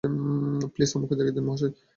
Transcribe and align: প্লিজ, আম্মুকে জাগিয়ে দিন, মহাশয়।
প্লিজ, 0.73 0.91
আম্মুকে 0.95 1.15
জাগিয়ে 1.17 1.35
দিন, 1.35 1.45
মহাশয়। 1.47 1.73